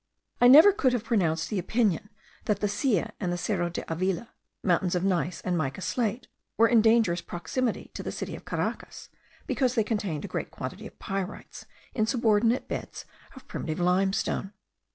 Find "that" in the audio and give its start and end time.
2.45-2.59